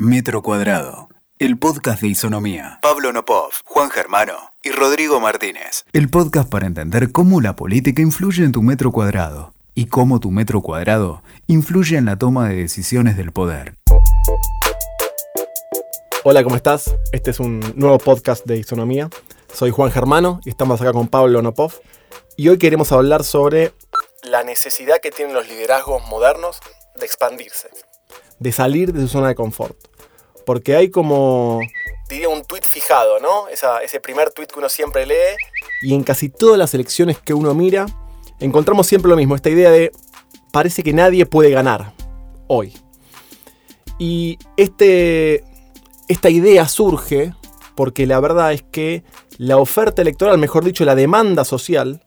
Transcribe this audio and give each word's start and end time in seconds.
Metro 0.00 0.42
Cuadrado, 0.42 1.08
el 1.38 1.56
podcast 1.56 2.02
de 2.02 2.08
Isonomía. 2.08 2.80
Pablo 2.82 3.12
Nopov, 3.12 3.52
Juan 3.64 3.90
Germano 3.90 4.34
y 4.64 4.72
Rodrigo 4.72 5.20
Martínez. 5.20 5.84
El 5.92 6.10
podcast 6.10 6.48
para 6.48 6.66
entender 6.66 7.12
cómo 7.12 7.40
la 7.40 7.54
política 7.54 8.02
influye 8.02 8.42
en 8.42 8.50
tu 8.50 8.60
metro 8.60 8.90
cuadrado 8.90 9.54
y 9.72 9.86
cómo 9.86 10.18
tu 10.18 10.32
metro 10.32 10.62
cuadrado 10.62 11.22
influye 11.46 11.96
en 11.96 12.06
la 12.06 12.16
toma 12.16 12.48
de 12.48 12.56
decisiones 12.56 13.16
del 13.16 13.30
poder. 13.30 13.76
Hola, 16.24 16.42
¿cómo 16.42 16.56
estás? 16.56 16.96
Este 17.12 17.30
es 17.30 17.38
un 17.38 17.60
nuevo 17.76 17.98
podcast 17.98 18.44
de 18.46 18.56
Isonomía. 18.56 19.10
Soy 19.52 19.70
Juan 19.70 19.92
Germano 19.92 20.40
y 20.44 20.50
estamos 20.50 20.80
acá 20.80 20.92
con 20.92 21.06
Pablo 21.06 21.40
Nopov. 21.40 21.72
Y 22.36 22.48
hoy 22.48 22.58
queremos 22.58 22.90
hablar 22.90 23.22
sobre 23.22 23.72
la 24.24 24.42
necesidad 24.42 24.96
que 25.00 25.12
tienen 25.12 25.34
los 25.34 25.48
liderazgos 25.48 26.04
modernos 26.08 26.58
de 26.96 27.06
expandirse, 27.06 27.68
de 28.38 28.52
salir 28.52 28.92
de 28.92 29.00
su 29.02 29.08
zona 29.08 29.28
de 29.28 29.34
confort. 29.34 29.76
Porque 30.46 30.76
hay 30.76 30.90
como, 30.90 31.60
diría, 32.08 32.28
un 32.28 32.44
tweet 32.44 32.62
fijado, 32.62 33.18
¿no? 33.20 33.48
ese 33.48 34.00
primer 34.00 34.30
tweet 34.30 34.48
que 34.48 34.58
uno 34.58 34.68
siempre 34.68 35.06
lee. 35.06 35.36
Y 35.82 35.94
en 35.94 36.02
casi 36.02 36.28
todas 36.28 36.58
las 36.58 36.74
elecciones 36.74 37.18
que 37.18 37.34
uno 37.34 37.54
mira, 37.54 37.86
encontramos 38.40 38.86
siempre 38.86 39.08
lo 39.08 39.16
mismo, 39.16 39.34
esta 39.34 39.50
idea 39.50 39.70
de 39.70 39.92
parece 40.52 40.82
que 40.82 40.92
nadie 40.92 41.26
puede 41.26 41.50
ganar 41.50 41.94
hoy. 42.46 42.76
Y 43.98 44.38
este, 44.56 45.44
esta 46.08 46.30
idea 46.30 46.68
surge 46.68 47.32
porque 47.74 48.06
la 48.06 48.20
verdad 48.20 48.52
es 48.52 48.62
que 48.62 49.02
la 49.38 49.56
oferta 49.56 50.02
electoral, 50.02 50.38
mejor 50.38 50.64
dicho, 50.64 50.84
la 50.84 50.94
demanda 50.94 51.44
social, 51.44 52.04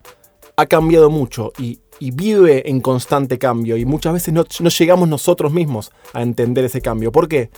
ha 0.56 0.66
cambiado 0.66 1.10
mucho 1.10 1.52
y, 1.58 1.80
vive 2.00 2.70
en 2.70 2.82
constante 2.82 3.38
cambio 3.38 3.78
y 3.78 3.86
muchas 3.86 4.14
veces 4.14 4.34
no, 4.34 4.44
llegamos 4.44 5.08
nosotros 5.08 5.52
mismos 5.52 5.92
a 6.14 6.22
entender 6.22 6.66
ese 6.66 6.82
cambio. 6.82 7.12
¿Por 7.12 7.28
qué? 7.28 7.50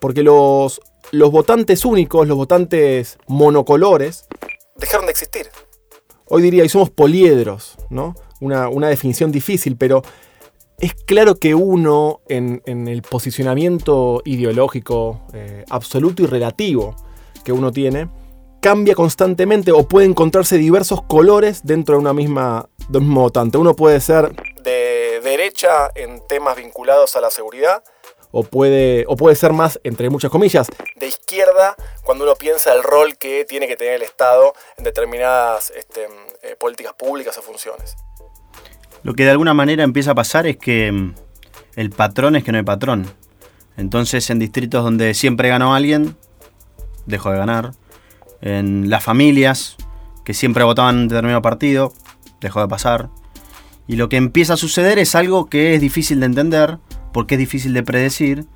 Porque 0.00 0.22
los, 0.22 0.80
los 1.12 1.30
votantes 1.30 1.84
únicos, 1.84 2.26
los 2.28 2.36
votantes 2.36 3.18
monocolores, 3.26 4.26
dejaron 4.76 5.06
de 5.06 5.12
existir. 5.12 5.46
Hoy 6.28 6.42
diría, 6.42 6.64
y 6.64 6.68
somos 6.68 6.90
poliedros, 6.90 7.76
¿no? 7.88 8.14
Una, 8.40 8.88
definición 8.88 9.32
difícil, 9.32 9.76
pero 9.76 10.02
es 10.78 10.92
claro 10.94 11.36
que 11.36 11.54
uno 11.54 12.20
en, 12.28 12.60
el 12.66 13.02
posicionamiento 13.02 14.20
ideológico 14.24 15.22
eh, 15.32 15.64
absoluto 15.70 16.22
y 16.22 16.26
relativo 16.26 16.94
que 17.44 17.52
uno 17.52 17.70
tiene, 17.70 18.08
cambia 18.60 18.96
constantemente 18.96 19.70
o 19.70 19.86
puede 19.86 20.06
encontrarse 20.06 20.58
diversos 20.58 21.00
colores 21.02 21.60
dentro 21.62 21.94
de 21.94 22.00
una 22.00 22.12
misma, 22.12 22.68
votante. 22.88 23.58
Uno 23.58 23.74
puede 23.74 24.00
ser 24.00 24.34
de 24.62 25.20
derecha 25.22 25.90
en 25.94 26.26
temas 26.26 26.56
vinculados 26.56 27.16
a 27.16 27.20
la 27.20 27.30
seguridad, 27.30 27.82
o 28.30 28.42
puede, 28.42 29.04
o 29.08 29.16
puede 29.16 29.36
ser 29.36 29.52
más, 29.52 29.80
entre 29.82 30.10
muchas 30.10 30.30
comillas, 30.30 30.66
de 30.96 31.06
izquierda 31.06 31.74
cuando 32.04 32.24
uno 32.24 32.34
piensa 32.34 32.74
el 32.74 32.82
rol 32.82 33.16
que 33.16 33.44
tiene 33.48 33.66
que 33.66 33.76
tener 33.76 33.94
el 33.94 34.02
Estado 34.02 34.52
en 34.76 34.84
determinadas 34.84 35.72
este, 35.76 36.06
eh, 36.42 36.56
políticas 36.58 36.92
públicas 36.94 37.36
o 37.38 37.42
funciones. 37.42 37.96
Lo 39.02 39.14
que 39.14 39.24
de 39.24 39.30
alguna 39.30 39.54
manera 39.54 39.84
empieza 39.84 40.10
a 40.10 40.14
pasar 40.14 40.46
es 40.46 40.56
que 40.56 40.90
mm, 40.92 41.14
el 41.76 41.90
patrón 41.90 42.36
es 42.36 42.44
que 42.44 42.52
no 42.52 42.58
hay 42.58 42.64
patrón. 42.64 43.10
Entonces 43.76 44.28
en 44.30 44.38
distritos 44.38 44.82
donde 44.82 45.14
siempre 45.14 45.48
ganó 45.48 45.74
alguien, 45.74 46.16
dejó 47.06 47.30
de 47.30 47.38
ganar 47.38 47.72
en 48.40 48.90
las 48.90 49.02
familias 49.02 49.76
que 50.24 50.34
siempre 50.34 50.64
votaban 50.64 51.02
en 51.02 51.08
determinado 51.08 51.42
partido, 51.42 51.92
dejó 52.40 52.60
de 52.60 52.68
pasar. 52.68 53.10
Y 53.86 53.96
lo 53.96 54.08
que 54.08 54.16
empieza 54.16 54.54
a 54.54 54.56
suceder 54.56 54.98
es 54.98 55.14
algo 55.14 55.46
que 55.46 55.74
es 55.74 55.80
difícil 55.80 56.20
de 56.20 56.26
entender, 56.26 56.78
porque 57.12 57.36
es 57.36 57.38
difícil 57.38 57.72
de 57.72 57.82
predecir. 57.82 58.46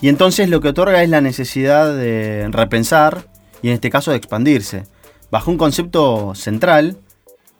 Y 0.00 0.08
entonces 0.08 0.48
lo 0.48 0.60
que 0.60 0.68
otorga 0.68 1.02
es 1.02 1.10
la 1.10 1.20
necesidad 1.20 1.94
de 1.94 2.48
repensar 2.50 3.28
y 3.62 3.68
en 3.68 3.74
este 3.74 3.90
caso 3.90 4.10
de 4.10 4.16
expandirse, 4.16 4.84
bajo 5.30 5.50
un 5.50 5.58
concepto 5.58 6.34
central, 6.34 6.98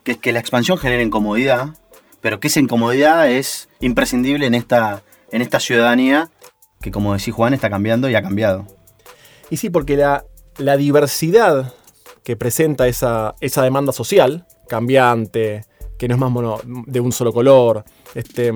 que 0.05 0.12
es 0.12 0.19
que 0.19 0.33
la 0.33 0.38
expansión 0.38 0.78
genera 0.78 1.03
incomodidad, 1.03 1.75
pero 2.20 2.41
que 2.41 2.49
esa 2.49 2.60
incomodidad 2.60 3.31
es 3.31 3.69
imprescindible 3.81 4.47
en 4.47 4.55
esta, 4.55 5.03
en 5.32 5.43
esta 5.43 5.60
ciudadanía 5.60 6.31
que, 6.81 6.91
como 6.91 7.12
decía 7.12 7.34
Juan, 7.34 7.55
está 7.55 7.69
cambiando 7.69 8.09
y 8.09 8.15
ha 8.15 8.22
cambiado. 8.22 8.66
Y 9.50 9.56
sí, 9.56 9.70
porque 9.70 9.97
la, 9.97 10.25
la 10.59 10.76
diversidad 10.76 11.72
que 12.22 12.37
presenta 12.37 12.87
esa, 12.88 13.34
demanda 13.41 13.93
social, 13.93 14.47
cambiante, 14.69 15.65
que 15.99 16.06
no 16.09 16.15
es 16.15 16.21
más 16.21 16.31
mono, 16.31 16.61
de 16.65 17.01
un 17.01 17.12
solo 17.12 17.33
color, 17.33 17.84
este, 18.15 18.53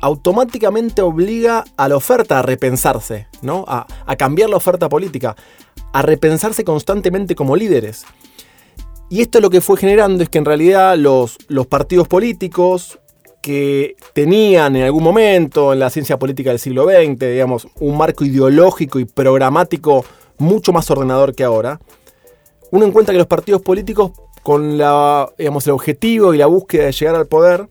automáticamente 0.00 1.02
obliga 1.02 1.64
a 1.76 1.88
la 1.88 1.96
oferta 1.96 2.38
a 2.38 2.42
repensarse, 2.42 3.26
¿no? 3.42 3.64
A, 3.66 3.86
cambiar 4.16 4.50
la 4.50 4.56
oferta 4.56 4.88
política, 4.88 5.34
a 5.92 6.02
repensarse 6.02 6.62
constantemente 6.62 7.34
como 7.34 7.56
líderes. 7.56 8.04
Y 9.10 9.22
esto 9.22 9.40
lo 9.40 9.50
que 9.50 9.60
fue 9.60 9.76
generando 9.76 10.22
es 10.22 10.28
que 10.28 10.38
en 10.38 10.44
realidad 10.44 10.96
los, 10.96 11.38
los 11.48 11.66
partidos 11.66 12.06
políticos 12.08 12.98
que 13.42 13.96
tenían 14.14 14.76
en 14.76 14.84
algún 14.84 15.02
momento 15.02 15.72
en 15.72 15.78
la 15.78 15.90
ciencia 15.90 16.18
política 16.18 16.50
del 16.50 16.58
siglo 16.58 16.84
XX, 16.84 17.18
digamos, 17.18 17.68
un 17.80 17.96
marco 17.96 18.24
ideológico 18.24 18.98
y 18.98 19.04
programático 19.04 20.04
mucho 20.38 20.72
más 20.72 20.90
ordenador 20.90 21.34
que 21.34 21.44
ahora, 21.44 21.80
uno 22.70 22.86
encuentra 22.86 23.12
que 23.12 23.18
los 23.18 23.26
partidos 23.26 23.62
políticos, 23.62 24.12
con 24.44 24.72
el 24.74 25.70
objetivo 25.70 26.34
y 26.34 26.38
la 26.38 26.46
búsqueda 26.46 26.84
de 26.84 26.92
llegar 26.92 27.16
al 27.16 27.26
poder, 27.26 27.66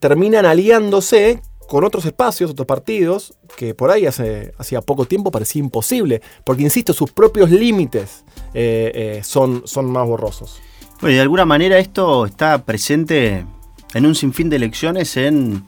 terminan 0.00 0.46
aliándose 0.46 1.42
con 1.68 1.84
otros 1.84 2.06
espacios, 2.06 2.50
otros 2.50 2.66
partidos, 2.66 3.34
que 3.56 3.74
por 3.74 3.90
ahí 3.90 4.06
hace, 4.06 4.52
hacía 4.58 4.80
poco 4.80 5.04
tiempo 5.04 5.30
parecía 5.30 5.60
imposible, 5.60 6.22
porque 6.44 6.62
insisto, 6.62 6.94
sus 6.94 7.12
propios 7.12 7.50
límites 7.50 8.24
eh, 8.54 8.90
eh, 8.94 9.20
son, 9.22 9.62
son 9.66 9.90
más 9.90 10.06
borrosos. 10.06 10.60
Bueno, 11.02 11.16
de 11.16 11.20
alguna 11.20 11.44
manera 11.44 11.78
esto 11.78 12.24
está 12.24 12.64
presente 12.64 13.44
en 13.92 14.06
un 14.06 14.14
sinfín 14.14 14.48
de 14.48 14.56
elecciones 14.56 15.16
en 15.18 15.64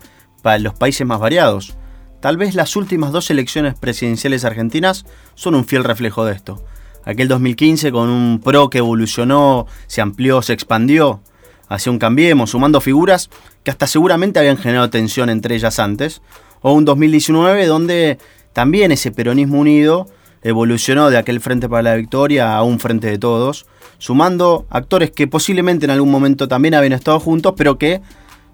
los 0.58 0.74
países 0.74 1.06
más 1.06 1.20
variados. 1.20 1.74
Tal 2.20 2.38
vez 2.38 2.54
las 2.54 2.76
últimas 2.76 3.12
dos 3.12 3.30
elecciones 3.30 3.74
presidenciales 3.74 4.46
argentinas 4.46 5.04
son 5.34 5.54
un 5.54 5.66
fiel 5.66 5.84
reflejo 5.84 6.24
de 6.24 6.32
esto. 6.32 6.64
Aquel 7.04 7.28
2015 7.28 7.92
con 7.92 8.08
un 8.08 8.40
PRO 8.40 8.70
que 8.70 8.78
evolucionó, 8.78 9.66
se 9.86 10.00
amplió, 10.00 10.42
se 10.42 10.52
expandió 10.52 11.20
hacia 11.68 11.92
un 11.92 11.98
cambiemos, 11.98 12.50
sumando 12.50 12.80
figuras 12.80 13.30
que 13.62 13.70
hasta 13.70 13.86
seguramente 13.86 14.38
habían 14.38 14.56
generado 14.56 14.90
tensión 14.90 15.30
entre 15.30 15.54
ellas 15.54 15.78
antes. 15.78 16.22
O 16.60 16.72
un 16.72 16.84
2019 16.84 17.66
donde 17.66 18.18
también 18.52 18.92
ese 18.92 19.10
peronismo 19.10 19.58
unido 19.58 20.06
evolucionó 20.42 21.10
de 21.10 21.18
aquel 21.18 21.40
Frente 21.40 21.68
para 21.68 21.82
la 21.82 21.94
Victoria 21.94 22.56
a 22.56 22.62
un 22.62 22.80
Frente 22.80 23.08
de 23.08 23.18
Todos, 23.18 23.66
sumando 23.98 24.66
actores 24.70 25.10
que 25.10 25.26
posiblemente 25.26 25.86
en 25.86 25.90
algún 25.90 26.10
momento 26.10 26.48
también 26.48 26.74
habían 26.74 26.92
estado 26.92 27.20
juntos, 27.20 27.54
pero 27.56 27.78
que 27.78 28.00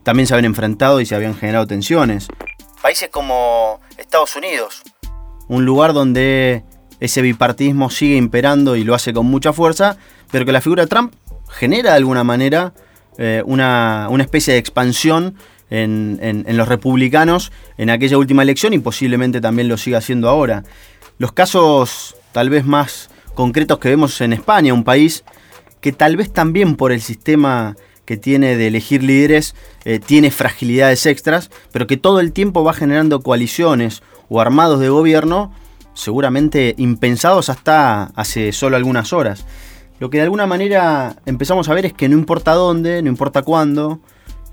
también 0.03 0.27
se 0.27 0.34
habían 0.34 0.47
enfrentado 0.47 1.00
y 1.00 1.06
se 1.06 1.15
habían 1.15 1.34
generado 1.34 1.66
tensiones 1.66 2.28
países 2.81 3.10
como 3.10 3.81
Estados 3.99 4.37
Unidos, 4.37 4.83
un 5.49 5.65
lugar 5.65 5.93
donde 5.93 6.65
ese 7.00 7.22
bipartismo 7.22 7.91
sigue 7.91 8.16
imperando 8.16 8.77
y 8.77 8.84
lo 8.84 8.94
hace 8.94 9.12
con 9.12 9.27
mucha 9.27 9.53
fuerza, 9.53 9.97
pero 10.31 10.44
que 10.44 10.53
la 10.53 10.61
figura 10.61 10.84
de 10.84 10.88
Trump 10.88 11.12
genera 11.49 11.91
de 11.91 11.97
alguna 11.97 12.25
manera 12.25 12.72
eh, 13.19 13.43
una, 13.44 14.09
especie 14.21 14.55
de 14.55 14.59
expansión 14.59 15.34
en, 15.71 16.44
los 16.49 16.69
republicanos 16.69 17.53
en 17.78 17.91
aquella 17.91 18.19
última 18.19 18.43
elección 18.43 18.72
y 18.72 18.78
posiblemente 18.78 19.41
también 19.41 19.69
lo 19.69 19.77
siga 19.77 19.99
haciendo 19.99 20.28
ahora. 20.28 20.65
Los 21.19 21.33
casos 21.33 22.16
tal 22.33 22.50
vez 22.50 22.65
más 22.65 23.10
concretos 23.34 23.78
que 23.78 23.89
vemos 23.89 24.21
en 24.21 24.33
España, 24.33 24.75
un 24.75 24.84
país 24.84 25.25
que 25.81 25.93
tal 25.93 26.16
vez 26.16 26.33
también 26.33 26.77
por 26.77 26.93
el 26.93 27.00
sistema 27.00 27.77
que 28.05 28.16
tiene 28.16 28.56
de 28.56 28.66
elegir 28.66 29.03
líderes 29.03 29.55
eh, 29.84 30.00
tiene 30.00 30.31
fragilidades 30.31 31.06
extras, 31.06 31.50
pero 31.72 31.87
que 31.87 31.97
todo 31.97 32.21
el 32.21 32.33
tiempo 32.33 32.65
va 32.65 32.72
generando 32.72 33.21
coaliciones 33.21 34.03
o 34.28 34.41
armados 34.41 34.81
de 34.81 34.89
gobierno, 34.89 35.53
seguramente 36.00 36.74
impensados 36.78 37.51
hasta 37.51 38.04
hace 38.16 38.53
solo 38.53 38.77
algunas 38.77 39.13
horas. 39.13 39.45
Lo 39.98 40.09
que 40.09 40.16
de 40.16 40.24
alguna 40.24 40.47
manera 40.47 41.16
empezamos 41.27 41.69
a 41.69 41.74
ver 41.74 41.86
es 41.86 41.92
que 41.92 42.09
no 42.09 42.16
importa 42.16 42.54
dónde, 42.54 43.03
no 43.03 43.10
importa 43.10 43.42
cuándo, 43.42 44.01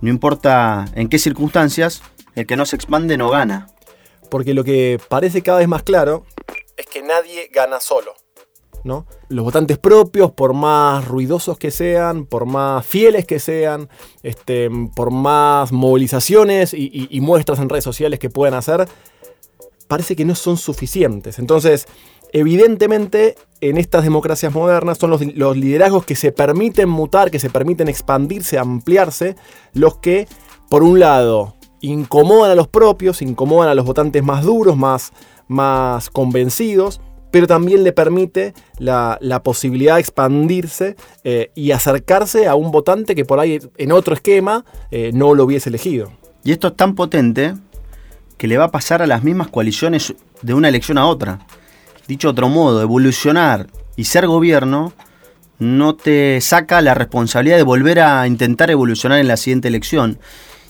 no 0.01 0.10
importa 0.10 0.86
en 0.94 1.07
qué 1.07 1.18
circunstancias, 1.18 2.04
el 2.36 2.45
que 2.45 2.57
no 2.57 2.66
se 2.66 2.75
expande 2.75 3.18
no 3.18 3.30
gana. 3.30 3.68
Porque 4.30 4.54
lo 4.54 4.66
que 4.66 5.00
parece 5.07 5.42
cada 5.42 5.60
vez 5.60 5.69
más 5.69 5.83
claro 5.83 6.25
es 6.75 6.86
que 6.86 7.01
nadie 7.01 7.50
gana 7.54 7.80
solo. 7.80 8.13
Los 9.30 9.44
votantes 9.44 9.77
propios, 9.77 10.31
por 10.31 10.54
más 10.54 11.06
ruidosos 11.06 11.57
que 11.57 11.71
sean, 11.71 12.25
por 12.25 12.45
más 12.45 12.86
fieles 12.86 13.25
que 13.25 13.39
sean, 13.39 13.89
este, 14.24 14.69
por 14.95 15.12
más 15.12 15.71
movilizaciones 15.71 16.74
y, 16.74 17.19
muestras 17.21 17.60
en 17.60 17.68
redes 17.68 17.83
sociales 17.83 18.19
que 18.19 18.30
puedan 18.30 18.54
hacer, 18.54 18.88
parece 19.88 20.16
que 20.16 20.25
no 20.25 20.36
son 20.36 20.57
suficientes. 20.57 21.39
Entonces, 21.39 21.88
evidentemente, 22.34 23.36
en 23.62 23.78
estas 23.78 24.04
democracias 24.04 24.54
modernas 24.54 24.98
son 24.98 25.10
los, 25.10 25.22
liderazgos 25.57 26.06
que 26.06 26.16
se 26.16 26.31
permiten 26.31 26.89
mutar, 26.89 27.31
que 27.31 27.39
se 27.39 27.50
permiten 27.50 27.88
expandirse, 27.88 28.57
ampliarse, 28.57 29.36
los 29.74 29.98
que, 29.98 30.28
por 30.69 30.84
un 30.84 31.00
lado, 31.00 31.56
incomodan 31.81 32.51
a 32.51 32.56
los 32.56 32.68
propios, 32.68 33.22
incomodan 33.22 33.69
a 33.69 33.75
los 33.75 33.86
votantes 33.86 34.24
más 34.24 34.44
duros, 34.44 34.78
más, 34.78 35.13
más 35.48 36.10
convencidos, 36.10 37.01
pero 37.31 37.48
también 37.48 37.83
le 37.83 37.92
permite 37.92 38.54
la, 38.78 39.19
posibilidad 39.44 39.95
de 39.95 40.01
expandirse 40.01 40.95
eh, 41.24 41.51
y 41.56 41.72
acercarse 41.72 42.48
a 42.48 42.56
un 42.56 42.72
votante 42.72 43.16
que 43.16 43.25
por 43.25 43.40
ahí 43.40 43.60
en 43.78 43.92
otro 43.92 44.13
esquema 44.13 44.66
eh, 44.92 45.12
no 45.13 45.36
lo 45.36 45.44
hubiese 45.44 45.69
elegido. 45.69 46.12
Y 46.44 46.51
esto 46.51 46.69
es 46.69 46.75
tan 46.75 46.95
potente 46.95 47.56
que 48.38 48.48
le 48.48 48.57
va 48.57 48.66
a 48.66 48.72
pasar 48.72 49.01
a 49.01 49.07
las 49.07 49.24
mismas 49.24 49.48
coaliciones 49.48 50.13
de 50.42 50.54
una 50.54 50.69
elección 50.69 50.98
a 50.98 51.06
otra. 51.06 51.39
Dicho 52.07 52.30
otro 52.30 52.50
modo, 52.50 52.81
evolucionar 52.81 53.68
y 53.95 54.06
ser 54.06 54.28
gobierno 54.28 54.94
no 55.60 55.95
te 55.95 56.39
saca 56.42 56.81
la 56.81 56.94
responsabilidad 56.94 57.57
de 57.57 57.63
volver 57.63 58.00
a 58.00 58.28
intentar 58.28 58.69
evolucionar 58.69 59.19
en 59.19 59.28
la 59.28 59.38
siguiente 59.38 59.68
elección 59.68 60.19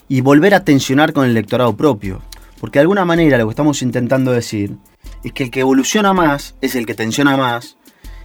y 0.08 0.22
volver 0.22 0.54
a 0.54 0.64
tensionar 0.64 1.14
con 1.14 1.26
el 1.26 1.32
electorado 1.32 1.76
propio. 1.76 2.22
Porque 2.60 2.80
de 2.80 2.84
alguna 2.84 3.06
manera 3.06 3.38
lo 3.38 3.46
que 3.46 3.52
estamos 3.52 3.82
intentando 3.82 4.32
decir 4.32 4.78
es 5.24 5.34
que 5.34 5.44
el 5.44 5.52
que 5.52 5.60
evoluciona 5.60 6.14
más 6.14 6.56
es 6.62 6.76
el 6.76 6.86
que 6.86 6.96
tensiona 6.96 7.38
más, 7.38 7.78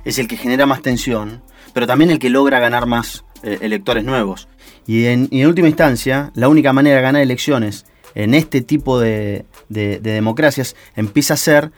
es 0.04 0.18
el 0.18 0.28
que 0.28 0.36
genera 0.36 0.66
más 0.66 0.82
tensión, 0.82 1.42
pero 1.72 1.86
también 1.86 2.10
el 2.10 2.18
que 2.18 2.30
logra 2.30 2.60
ganar 2.60 2.86
más 2.86 3.24
eh, 3.42 3.58
electores 3.60 4.04
nuevos. 4.04 4.48
Y 4.86 5.06
en, 5.06 5.28
última 5.46 5.68
instancia, 5.68 6.30
la 6.34 6.48
única 6.48 6.72
manera 6.72 6.96
de 6.96 7.02
ganar 7.02 7.22
elecciones 7.22 7.86
en 8.14 8.34
este 8.34 8.60
tipo 8.60 8.98
de, 8.98 9.44
democracias 9.68 10.76
empieza 10.96 11.34
a 11.34 11.36
ser 11.36 11.72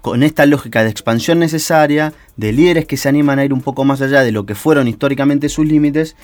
con 0.00 0.22
esta 0.22 0.46
lógica 0.46 0.82
de 0.82 0.90
expansión 0.90 1.38
necesaria, 1.38 2.14
de 2.36 2.52
líderes 2.52 2.86
que 2.86 2.96
se 2.96 3.08
animan 3.08 3.38
a 3.38 3.44
ir 3.44 3.52
un 3.52 3.60
poco 3.60 3.84
más 3.84 4.00
allá 4.00 4.22
de 4.22 4.32
lo 4.32 4.46
que 4.46 4.54
fueron 4.54 4.88
históricamente 4.88 5.48
sus 5.48 5.66
límites, 5.66 6.16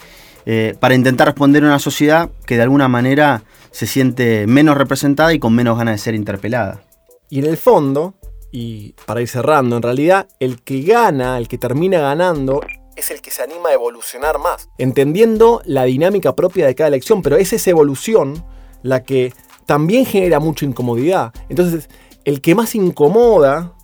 eh, 0.46 0.74
para 0.78 0.94
intentar 0.94 1.26
responder 1.26 1.62
a 1.64 1.66
una 1.66 1.78
sociedad 1.78 2.30
que 2.46 2.56
de 2.56 2.62
alguna 2.62 2.88
manera 2.88 3.42
se 3.72 3.86
siente 3.86 4.46
menos 4.46 4.78
representada 4.78 5.34
y 5.34 5.38
con 5.38 5.54
menos 5.54 5.76
ganas 5.76 5.96
de 5.96 5.98
ser 5.98 6.14
interpelada. 6.14 6.82
Y 7.28 7.40
en 7.40 7.46
el 7.46 7.56
fondo, 7.56 8.14
y 8.52 8.94
para 9.04 9.20
ir 9.20 9.28
cerrando, 9.28 9.76
en 9.76 9.82
realidad 9.82 10.28
el 10.40 10.62
que 10.62 10.82
gana, 10.82 11.36
el 11.36 11.48
que 11.48 11.58
termina 11.58 12.00
ganando, 12.00 12.60
es 12.96 13.10
el 13.10 13.20
que 13.20 13.30
se 13.30 13.42
anima 13.42 13.68
a 13.68 13.74
evolucionar 13.74 14.38
más, 14.38 14.70
entendiendo 14.78 15.60
la 15.66 15.84
dinámica 15.84 16.34
propia 16.34 16.66
de 16.66 16.74
cada 16.74 16.88
elección, 16.88 17.20
pero 17.20 17.36
es 17.36 17.52
esa 17.52 17.70
evolución 17.70 18.42
la 18.82 19.02
que 19.02 19.34
también 19.66 20.06
genera 20.06 20.40
mucha 20.40 20.64
incomodidad. 20.64 21.32
Entonces, 21.48 21.88
el 22.24 22.40
que 22.40 22.54
más 22.54 22.74
incomoda 22.74 23.74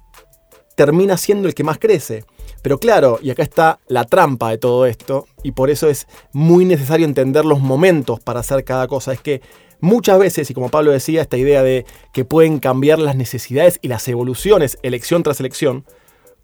termina 0.74 1.16
siendo 1.16 1.48
el 1.48 1.54
que 1.54 1.64
más 1.64 1.78
crece. 1.78 2.24
Pero 2.62 2.78
claro, 2.78 3.18
y 3.20 3.30
acá 3.30 3.42
está 3.42 3.80
la 3.88 4.04
trampa 4.04 4.50
de 4.50 4.58
todo 4.58 4.86
esto, 4.86 5.26
y 5.42 5.52
por 5.52 5.68
eso 5.68 5.88
es 5.88 6.06
muy 6.32 6.64
necesario 6.64 7.04
entender 7.04 7.44
los 7.44 7.60
momentos 7.60 8.20
para 8.20 8.40
hacer 8.40 8.64
cada 8.64 8.86
cosa. 8.86 9.12
Es 9.12 9.20
que 9.20 9.42
Muchas 9.82 10.16
veces, 10.20 10.48
y 10.48 10.54
como 10.54 10.68
Pablo 10.68 10.92
decía, 10.92 11.22
esta 11.22 11.36
idea 11.36 11.64
de 11.64 11.84
que 12.12 12.24
pueden 12.24 12.60
cambiar 12.60 13.00
las 13.00 13.16
necesidades 13.16 13.80
y 13.82 13.88
las 13.88 14.06
evoluciones 14.06 14.78
elección 14.84 15.24
tras 15.24 15.40
elección, 15.40 15.84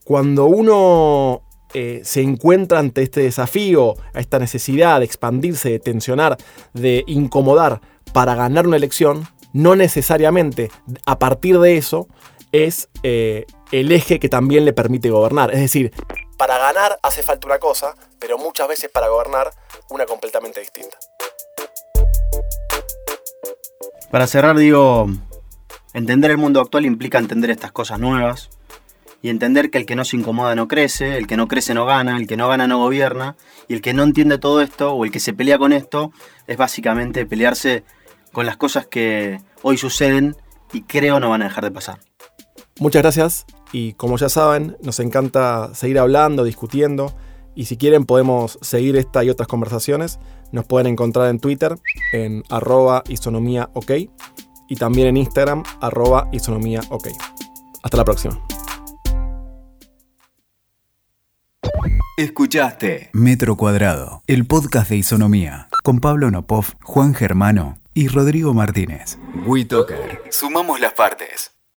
cuando 0.03 0.47
uno 0.47 1.43
eh, 1.73 2.01
se 2.03 2.21
encuentra 2.21 2.81
ante 2.81 3.03
este 3.03 3.21
desafío, 3.21 3.95
a 4.13 4.19
esta 4.19 4.41
necesidad 4.41 4.99
de 4.99 5.05
expandirse, 5.05 5.71
de 5.71 5.79
tensionar, 5.79 6.37
de 6.75 7.05
incomodar 7.07 7.81
para 8.13 8.35
ganar 8.35 8.67
una 8.67 8.77
elección, 8.77 9.29
no 9.53 9.77
necesariamente 9.77 10.71
a 11.07 11.19
partir 11.19 11.59
de 11.59 11.77
eso 11.77 12.09
es 12.53 12.89
eh, 13.03 13.47
el 13.73 13.93
eje 13.93 14.19
que 14.19 14.29
también 14.29 14.65
le 14.65 14.73
permite 14.73 15.11
gobernar. 15.11 15.53
Es 15.53 15.61
decir, 15.61 15.93
para 16.37 16.59
ganar 16.59 16.99
hace 17.03 17.23
falta 17.23 17.47
una 17.47 17.59
cosa, 17.59 17.95
pero 18.19 18.39
muchas 18.39 18.69
veces 18.69 18.91
para 18.91 19.09
gobernar 19.09 19.51
una 19.91 20.07
completamente 20.07 20.61
distinta. 20.61 20.97
Para 24.11 24.27
cerrar, 24.27 24.57
digo, 24.57 25.07
entender 25.93 26.31
el 26.31 26.39
mundo 26.39 26.61
actual 26.61 26.87
implica 26.87 27.19
entender 27.19 27.51
estas 27.51 27.73
cosas 27.73 27.99
nuevas 27.99 28.49
y 29.21 29.31
entender 29.31 29.71
que 29.71 29.79
el 29.79 29.87
que 29.87 29.97
no 29.97 30.05
se 30.05 30.17
incomoda 30.17 30.55
no 30.55 30.69
crece, 30.69 31.19
el 31.19 31.27
que 31.27 31.37
no 31.37 31.49
crece 31.49 31.75
no 31.75 31.85
gana, 31.85 32.17
el 32.17 32.27
que 32.27 32.37
no 32.37 32.49
gana 32.49 32.67
no 32.67 32.79
gobierna 32.79 33.37
y 33.67 33.75
el 33.75 33.83
que 33.83 33.93
no 33.93 34.05
entiende 34.05 34.39
todo 34.39 34.63
esto 34.63 34.93
o 34.93 35.05
el 35.05 35.11
que 35.11 35.21
se 35.21 35.33
pelea 35.33 35.59
con 35.59 35.73
esto 35.73 36.13
es 36.47 36.57
básicamente 36.57 37.27
pelearse 37.27 37.85
con 38.39 38.47
las 38.47 38.57
cosas 38.57 38.87
que 38.87 39.41
hoy 39.63 39.77
suceden 39.77 40.37
y 40.73 40.83
creo 40.83 41.19
no 41.19 41.29
van 41.29 41.43
a 41.43 41.47
dejar 41.47 41.65
de 41.65 41.73
pasar. 41.73 41.99
Muchas 42.79 43.03
gracias 43.03 43.47
y 43.73 43.95
como 43.95 44.17
ya 44.17 44.29
saben, 44.29 44.77
nos 44.81 45.01
encanta 45.01 45.75
seguir 45.75 45.99
hablando, 45.99 46.45
discutiendo 46.45 47.13
y 47.57 47.65
si 47.65 47.77
quieren 47.77 48.05
podemos 48.05 48.61
seguir 48.63 48.95
esta 48.95 49.25
y 49.25 49.31
otras 49.31 49.49
conversaciones 49.49 50.21
nos 50.53 50.65
pueden 50.67 50.87
encontrar 50.87 51.31
en 51.31 51.41
Twitter 51.41 51.81
en 52.13 52.45
arroba 52.49 53.03
isonomía 53.09 53.71
ok 53.75 53.91
y 54.69 54.77
también 54.77 55.09
en 55.09 55.17
Instagram 55.17 55.65
arroba 55.81 56.29
isonomía 56.31 56.81
ok. 56.91 57.09
Hasta 57.83 57.97
la 57.97 58.05
próxima. 58.05 58.41
Escuchaste 62.17 63.11
Metro 63.15 63.57
Cuadrado, 63.57 64.23
el 64.29 64.47
podcast 64.47 64.91
de 64.91 64.97
Isonomía, 64.99 65.67
con 65.83 65.99
Pablo 65.99 66.31
Nopov, 66.31 66.67
Juan 66.85 67.15
Germano 67.15 67.79
y 67.95 68.09
Rodrigo 68.09 68.55
Martínez. 68.55 69.19
WeToker. 69.47 70.23
Sumamos 70.31 70.81
las 70.81 70.93
partes. 70.93 71.58